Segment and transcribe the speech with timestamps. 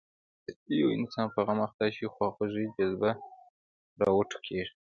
[0.79, 3.11] یو انسان په غم اخته شي خواخوږۍ جذبه
[4.01, 4.73] راوټوکېږي.